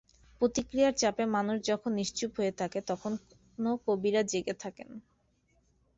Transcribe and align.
প্রতিক্রিয়ার 0.41 0.93
চাপে 0.93 1.23
মানুষ 1.35 1.57
যখন 1.63 1.91
নিশ্চুপ 1.93 2.31
হয়ে 2.37 2.53
থাকে, 2.59 2.79
তখনো 2.89 3.69
কবিরা 3.87 4.21
জেগে 4.23 4.55
থাকেন। 4.63 4.89